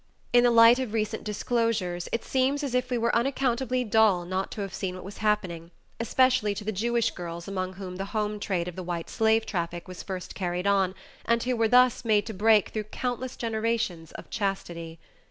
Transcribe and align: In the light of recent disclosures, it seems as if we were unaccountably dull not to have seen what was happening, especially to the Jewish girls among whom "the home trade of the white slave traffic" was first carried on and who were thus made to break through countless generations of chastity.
In 0.33 0.43
the 0.43 0.49
light 0.49 0.79
of 0.79 0.93
recent 0.93 1.23
disclosures, 1.23 2.09
it 2.11 2.23
seems 2.25 2.63
as 2.63 2.73
if 2.73 2.89
we 2.89 2.97
were 2.97 3.15
unaccountably 3.15 3.83
dull 3.83 4.25
not 4.25 4.49
to 4.53 4.61
have 4.61 4.73
seen 4.73 4.95
what 4.95 5.03
was 5.03 5.19
happening, 5.19 5.69
especially 5.99 6.55
to 6.55 6.63
the 6.63 6.71
Jewish 6.71 7.11
girls 7.11 7.47
among 7.47 7.73
whom 7.73 7.97
"the 7.97 8.05
home 8.05 8.39
trade 8.39 8.67
of 8.67 8.75
the 8.75 8.81
white 8.81 9.11
slave 9.11 9.45
traffic" 9.45 9.87
was 9.87 10.01
first 10.01 10.33
carried 10.33 10.65
on 10.65 10.95
and 11.23 11.43
who 11.43 11.55
were 11.55 11.67
thus 11.67 12.03
made 12.03 12.25
to 12.25 12.33
break 12.33 12.69
through 12.69 12.85
countless 12.85 13.35
generations 13.35 14.11
of 14.13 14.31
chastity. 14.31 14.97